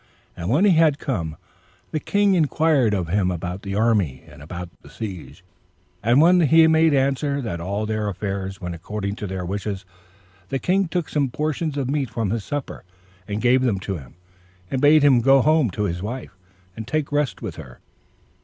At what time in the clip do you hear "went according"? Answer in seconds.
8.59-9.15